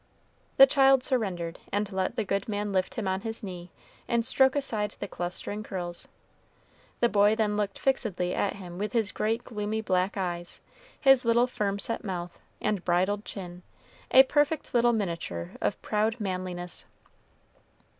The 0.57 0.65
child 0.65 1.03
surrendered, 1.03 1.59
and 1.71 1.91
let 1.91 2.15
the 2.15 2.23
good 2.23 2.49
man 2.49 2.71
lift 2.71 2.95
him 2.95 3.07
on 3.07 3.21
his 3.21 3.43
knee 3.43 3.69
and 4.07 4.25
stroke 4.25 4.55
aside 4.55 4.95
the 4.99 5.07
clustering 5.07 5.61
curls; 5.61 6.07
the 7.01 7.07
boy 7.07 7.35
then 7.35 7.55
looked 7.55 7.77
fixedly 7.77 8.33
at 8.33 8.53
him 8.55 8.79
with 8.79 8.93
his 8.93 9.11
great 9.11 9.43
gloomy 9.43 9.79
black 9.79 10.17
eyes, 10.17 10.59
his 10.99 11.23
little 11.23 11.45
firm 11.45 11.77
set 11.77 12.03
mouth 12.03 12.39
and 12.59 12.83
bridled 12.83 13.25
chin, 13.25 13.61
a 14.09 14.23
perfect 14.23 14.73
little 14.73 14.91
miniature 14.91 15.51
of 15.61 15.79
proud 15.83 16.19
manliness. 16.19 16.87